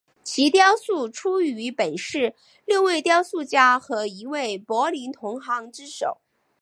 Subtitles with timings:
[0.23, 2.33] 其雕塑出于本市
[2.65, 6.17] 六位雕塑家和一位柏林同行之手。